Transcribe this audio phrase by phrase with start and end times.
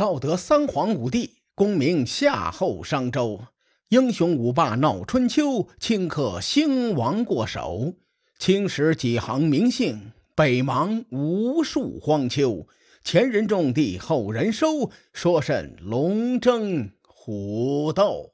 [0.00, 3.44] 道德三皇五帝，功名夏后商周，
[3.90, 7.92] 英雄五霸闹春秋，顷刻兴亡过手。
[8.38, 12.66] 青史几行名姓，北邙无数荒丘。
[13.04, 18.32] 前人种地，后人收，说甚龙争虎斗？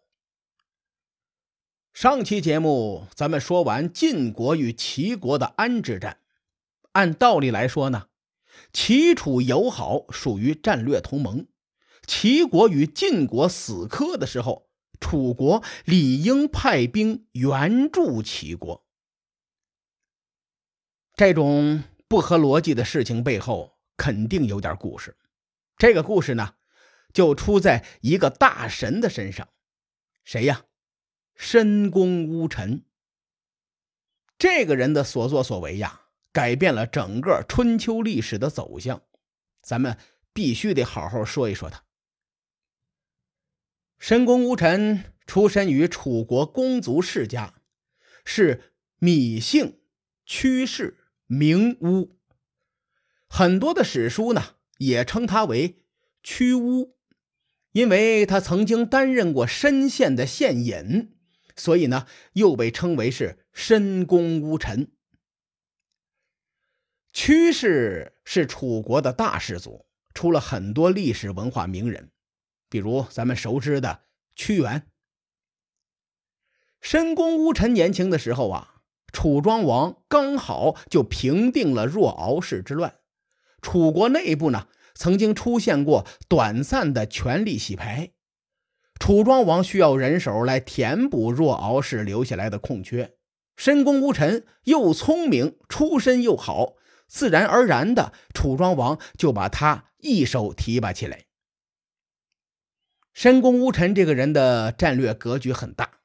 [1.92, 6.18] 上期节目咱们说完晋国与齐国的安之战，
[6.92, 8.06] 按道理来说呢，
[8.72, 11.44] 齐楚友好，属于战略同盟。
[12.06, 14.68] 齐国与晋国死磕的时候，
[15.00, 18.84] 楚国理应派兵援助齐国。
[21.14, 25.16] 这种不合逻辑的事情背后肯定有点故事。
[25.76, 26.54] 这个故事呢，
[27.12, 29.48] 就出在一个大神的身上。
[30.24, 30.64] 谁呀？
[31.34, 32.84] 申公乌臣。
[34.38, 39.02] 这个人的所作所为呀，改变了整个春秋历史的走向。
[39.62, 39.96] 咱们
[40.32, 41.85] 必须得好好说一说他。
[43.98, 47.54] 申公乌臣出身于楚国公族世家，
[48.24, 49.80] 是芈姓
[50.24, 50.98] 屈氏。
[51.28, 52.20] 名乌，
[53.26, 55.82] 很多的史书呢也称他为
[56.22, 56.96] 屈乌，
[57.72, 61.16] 因为他曾经担任过申县的县尹，
[61.56, 64.92] 所以呢又被称为是申公乌臣。
[67.12, 69.84] 屈氏是楚国的大氏族，
[70.14, 72.12] 出了很多历史文化名人，
[72.68, 74.00] 比如咱们熟知的
[74.34, 74.86] 屈原。
[76.80, 78.72] 申公乌臣年轻的时候啊。
[79.12, 82.96] 楚庄王刚好就平定了若敖氏之乱，
[83.62, 88.10] 楚国内部呢曾经出现过短暂的权力洗牌，
[89.00, 93.14] 楚庄王需要人手来填补若敖氏留下来的空缺。
[93.56, 96.74] 申公乌臣又聪明，出身又好，
[97.08, 101.25] 自然而然的，楚庄王就把他一手提拔起来。
[103.16, 106.00] 申公乌臣这个人的战略格局很大。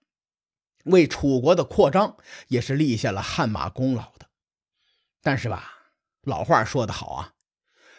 [0.86, 2.16] 为楚国的扩张
[2.48, 4.28] 也是立下了汗马功劳的，
[5.22, 7.34] 但是吧，老话说得好啊，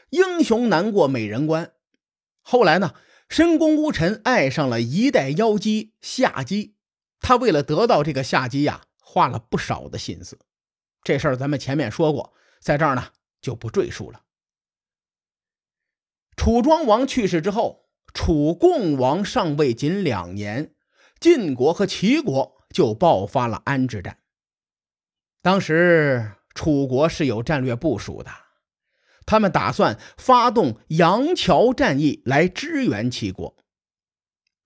[0.09, 1.75] 英雄难过美人关。
[2.41, 2.95] 后来呢，
[3.29, 6.77] 申公乌臣爱上了一代妖姬夏姬，
[7.21, 10.39] 他为了得到这个夏姬呀，花了不少的心思。
[11.03, 13.11] 这事儿咱们前面说过，在这儿呢
[13.43, 14.23] 就不赘述了。
[16.35, 17.82] 楚庄王去世之后，
[18.15, 20.75] 楚共王上位仅两年，
[21.21, 22.63] 晋国和齐国。
[22.73, 24.17] 就爆发了安之战。
[25.43, 28.31] 当时楚国是有战略部署的，
[29.27, 33.55] 他们打算发动杨桥战役来支援齐国。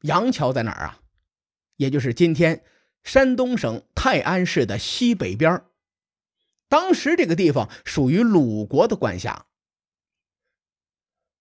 [0.02, 1.00] 杨桥在哪儿啊？
[1.78, 2.62] 也就是今天
[3.02, 5.64] 山东省泰安市的西北边
[6.68, 9.46] 当时这个地方属于鲁国的管辖。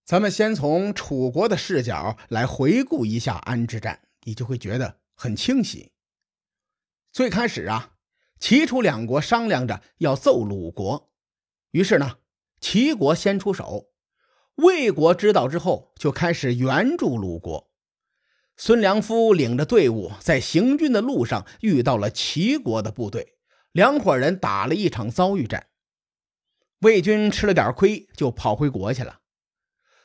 [0.05, 5.93] 咱们先从楚国的视角来回顾一下安之战，你就会觉得很清晰。
[7.11, 7.93] 最开始啊，
[8.39, 11.09] 齐楚两国商量着要揍鲁国，
[11.71, 12.19] 于是呢，
[12.61, 13.87] 齐国先出手。
[14.57, 17.71] 魏国知道之后，就开始援助鲁国。
[18.57, 23.39] 孙良夫领着队伍在行军的路上遇到了齐国的部队，
[23.71, 25.65] 两伙人打了一场遭遇战。
[26.81, 29.21] 魏军吃了点亏，就跑回国去了。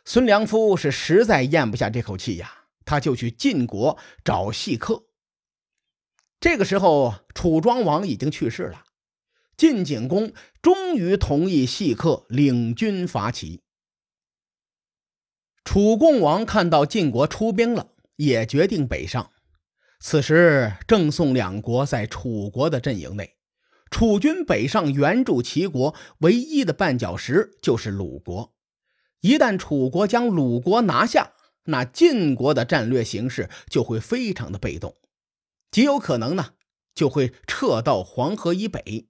[0.04, 5.04] 孙良夫是实在咽不下这口气呀，他就去晋国找细客。
[6.40, 8.84] 这个时候，楚庄王已经去世了。
[9.56, 13.60] 晋景公终于同意细客领军伐齐。
[15.64, 19.30] 楚共王看到晋国出兵了，也决定北上。
[20.00, 23.36] 此时，郑宋两国在楚国的阵营内，
[23.90, 28.54] 楚军北上援助齐国，唯一的绊脚石就是鲁国。
[29.20, 31.32] 一旦楚国将鲁国拿下，
[31.64, 34.96] 那晋国的战略形势就会非常的被动。
[35.70, 36.54] 极有可能呢，
[36.94, 39.08] 就会撤到黄河以北。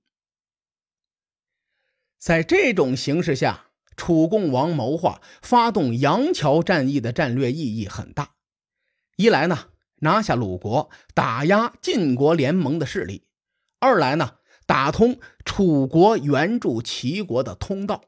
[2.18, 3.66] 在这种形势下，
[3.96, 8.34] 楚共王谋划发动杨桥战役的战略意义很大。
[9.16, 9.68] 一来呢，
[10.00, 13.22] 拿下鲁国，打压晋国联盟的势力；
[13.78, 18.04] 二来呢，打通楚国援助齐国的通道。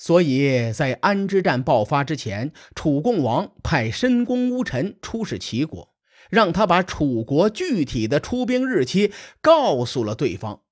[0.00, 5.94] 所以在安之战爆发之前，楚共王派申公乌臣出使齐国。
[6.30, 9.12] 让他把楚国具体的出兵日期
[9.42, 10.62] 告诉了对方。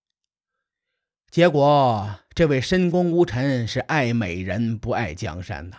[1.31, 5.77] 结果，这位申公乌臣是爱美人不爱江山呐，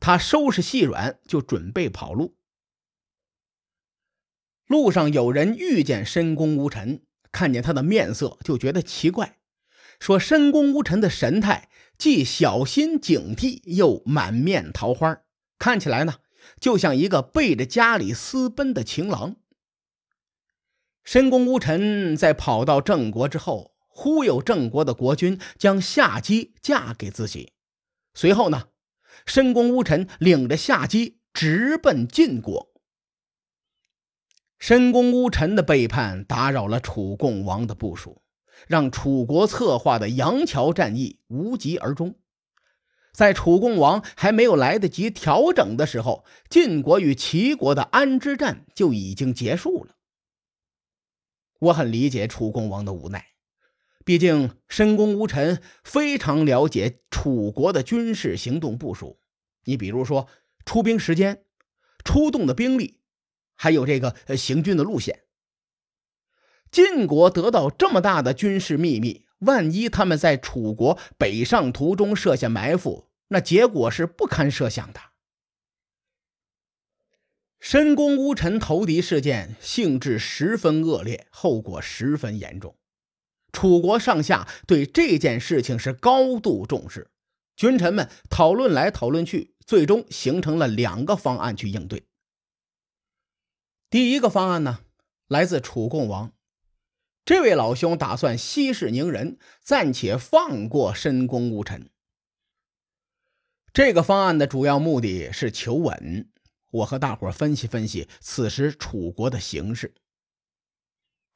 [0.00, 2.36] 他收拾细软就准备跑路。
[4.68, 7.02] 路上有人遇见申公乌臣，
[7.32, 9.38] 看见他的面色就觉得奇怪，
[9.98, 15.22] 说申公乌臣的神态既小心警惕，又满面桃花，
[15.58, 16.16] 看起来呢，
[16.60, 19.36] 就像一个背着家里私奔的情郎。
[21.02, 27.52] 申公乌臣在跑到郑国之后，忽悠郑国的国君将夏姬嫁给自己。
[28.12, 28.68] 随后呢，
[29.24, 32.72] 申公乌臣领着夏姬直奔晋国。
[34.58, 38.22] 申公乌臣的背叛打扰了楚共王的部署，
[38.66, 42.16] 让楚国策划的杨桥战役无疾而终。
[43.12, 49.96] 在楚共王还没有来得及调整的时候，晋国与齐国的安之战就已经结束了。
[51.58, 53.28] 我很理解楚共王的无奈，
[54.04, 59.18] 毕竟申公乌臣非常了解楚国的军事行动部署。
[59.64, 60.28] 你比如说
[60.66, 61.42] 出兵时间、
[62.04, 63.00] 出动的兵力，
[63.54, 65.22] 还有这个行军的路线。
[66.76, 75.00] 晋国得到这么大的军事秘密，万一他们在楚国北上途中设下埋伏，那结果是不堪设想的。
[77.60, 82.76] 申公乌臣投敌事件性质十分恶劣，后果十分严重。
[83.52, 87.10] 楚国上下对这件事情是高度重视，
[87.56, 92.04] 君臣们讨论来讨论去，最终形成了两个方案去应对。
[93.88, 94.80] 第一个方案呢，
[95.26, 96.34] 来自楚共王，
[97.26, 101.90] 这位老兄打算息事宁人，暂且放过申公乌臣。
[103.72, 106.30] 这个方案的主要目的是求稳。
[106.70, 109.92] 我和大伙分析分析此时楚国的形势。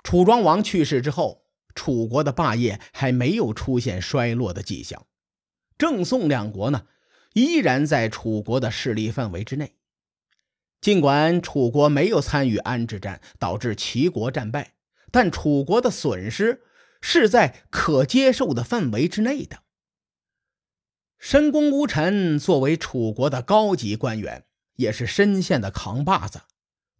[0.04, 1.44] 楚庄王去世之后，
[1.74, 5.08] 楚国的霸业还没有出现衰落的迹象，
[5.76, 6.86] 郑宋两国呢
[7.32, 9.74] 依然在楚国的势力范围之内。
[10.80, 14.74] 尽管楚国没有参与安之战，导致齐国战败，
[15.10, 16.62] 但楚国的损失
[17.00, 19.60] 是在可接受的范围之内的。
[21.18, 24.44] 申公乌臣作为楚国的高级官员。
[24.76, 26.40] 也是深县的扛把子，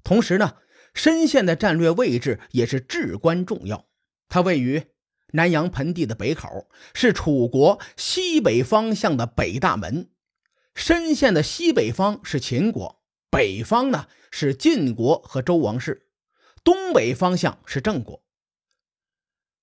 [0.04, 0.56] 同时呢，
[0.92, 3.86] 深县的战略位置也是至关重要。
[4.28, 4.88] 它位于
[5.32, 10.10] 南阳盆地的北口，是楚国西北方向的北大门。
[10.74, 16.09] 深县的西北方是秦国，北方呢是晋国和周王室，
[16.62, 18.22] 东北方向是郑国。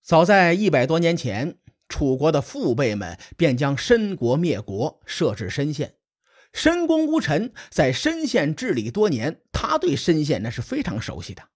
[0.01, 1.57] 早在一百多年前，
[1.89, 5.95] 楚国的父辈们便将申国灭国，设置深县。
[6.53, 11.49] 申公乌臣在申县治理多年，他对申县那是非常熟悉的。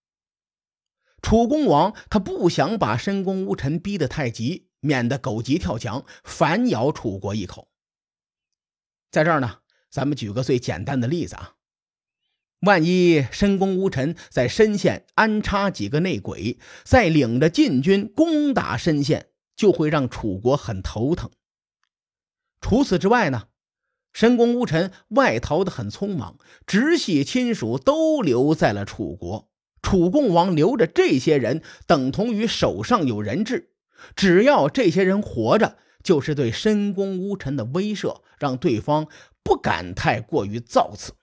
[1.22, 7.70] 楚公王他不想把申公乌臣逼得太急，免得狗急跳墙，反咬楚国一口。
[9.10, 9.60] 在这儿呢，
[9.90, 11.56] 咱们举个最简单的例子啊，
[12.62, 21.32] 万一申公乌臣在深县安插几个内鬼，再领着晋军攻打深县，就会让楚国很头疼。
[22.62, 23.48] 除此之外呢？
[24.14, 26.38] 申公乌臣外逃的很匆忙，
[26.68, 29.50] 直系亲属都留在了楚国。
[29.82, 33.72] 楚共王留着这些人，等同于手上有人质。
[34.16, 39.08] 只要这些人活着，就是对申公乌臣的威慑，让对方
[39.42, 41.14] 不敢太过于造次。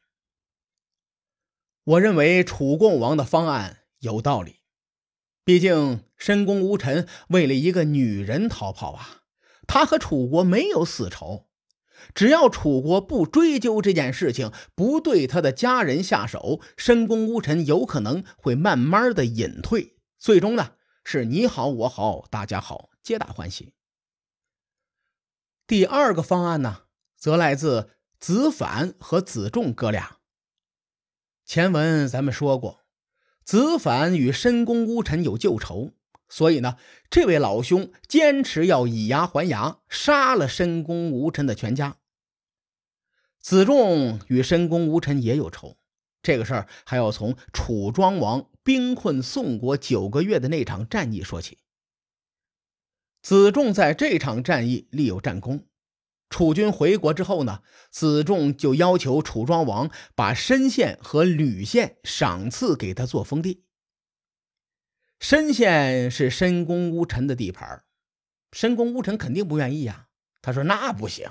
[1.88, 4.56] 我认为楚共王的方案有道理，
[5.42, 9.22] 毕竟申公乌臣为了一个女人逃跑啊，
[9.66, 11.48] 他和楚国没有死仇。
[12.14, 20.72] 只要楚国不追究这件事情，不对他的家人下手，申公乌臣有可能会慢慢的隐退，最终呢
[21.04, 23.72] 是你好我好大家好，皆大欢喜。
[25.66, 26.82] 第二个方案呢，
[27.16, 30.17] 则来自子反和子仲哥俩。
[31.48, 32.84] 前文咱们说过，
[33.42, 35.94] 子反与申公乌臣有旧仇。
[36.28, 36.76] 所以呢，
[37.08, 41.96] 这位老兄坚持要以牙还牙，杀了申公吴臣的全家。
[43.40, 45.78] 子重与申公吴臣也有仇，
[46.20, 51.56] 这个事儿还要从楚庄王兵困宋国九个月的那场战役说起。
[53.22, 55.64] 子重在这场战役立有战功，
[56.30, 63.64] 楚军回国之后呢，子重就要求楚庄王把申县和吕县赏赐给他做封地。
[65.18, 67.82] 申县是申公乌臣的地盘，
[68.52, 70.06] 申公乌臣肯定不愿意呀。
[70.40, 71.28] 他说：“那不行，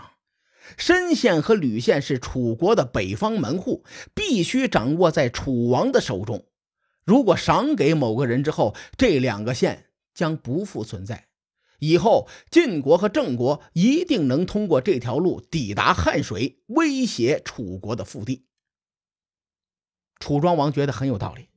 [0.78, 6.46] 申县和吕县是楚国的北方门户，必须掌握在楚王的手中。
[7.06, 11.27] 如果赏给某个人之后，这两个县将不复存在。
[11.80, 18.46] 以后晋国和郑国一定能通过这条路抵达汉水，威胁楚国的腹地。”
[20.20, 21.50] 楚庄王觉得很有道理。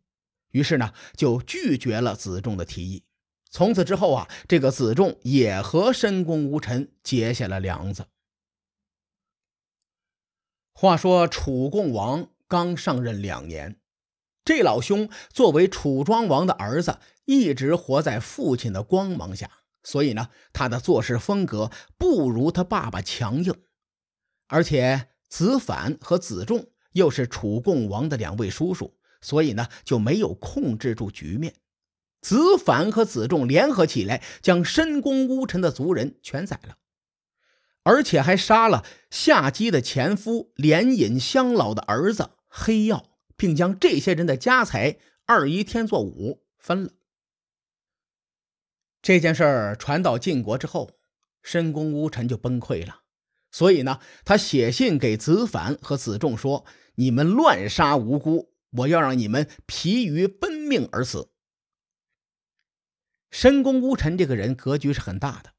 [0.51, 3.05] 于是呢，就拒绝了子重的提议。
[3.51, 8.07] 从此之后啊，这个子重也和申公吴臣结下了梁子。
[10.73, 13.81] 话说楚共王刚上任两年，
[14.45, 23.55] 这老兄作为楚庄王的儿子，一直活在父亲的光芒下，所以呢，他的做事风格不如他爸爸强硬。
[24.49, 31.55] 而且子反和子仲又是楚共王的两位叔叔，所以呢，就没有控制住局面。
[32.21, 36.77] 子反和子仲联合起来，将申公乌臣的族人全宰了。
[37.83, 43.07] 而且还杀了夏姬的前夫连尹乡老的儿子黑曜，
[43.37, 46.91] 并将这些人的家财二一天作五分了。
[49.03, 50.99] 这件事儿传到晋国之后，
[51.43, 53.01] 申公乌臣就崩溃了，
[53.51, 56.67] 所以呢，他写信给子反和子重说
[56.97, 61.31] ：“你们乱杀无辜，我要让你们疲于奔命而死。”
[63.33, 65.55] 申公乌臣这个人格局是很大的。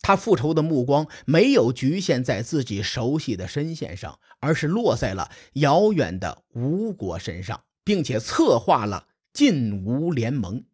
[0.00, 10.64] 他复仇的目光没有局限在自己熟悉的深县上，而是落在了遥远的吴国身上，并且策划了晋吴联盟。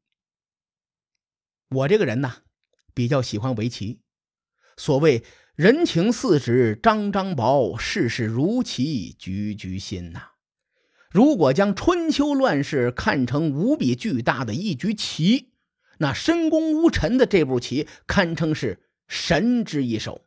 [1.75, 2.37] 我这个人呢，
[2.95, 4.01] 比较喜欢围棋。
[4.77, 5.25] 所谓
[5.55, 10.31] 人情似纸张张薄，世事如棋局局新呐。
[11.11, 15.53] 如果将春秋乱世看成无比巨大的一局棋，
[15.99, 18.81] 那申公乌臣的这步棋堪称是。
[19.09, 20.23] 神之一手，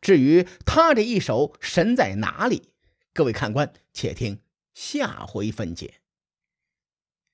[0.00, 2.70] 至于他这一手神在哪里，
[3.12, 4.40] 各位看官且听
[4.72, 6.00] 下回分解。